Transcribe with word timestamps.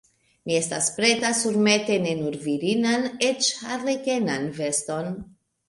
Mi 0.49 0.55
estas 0.59 0.87
preta 0.95 1.31
surmeti 1.41 1.99
ne 2.07 2.15
nur 2.23 2.39
virinan, 2.47 3.07
eĉ 3.29 3.53
arlekenan 3.77 4.51
veston! 4.61 5.17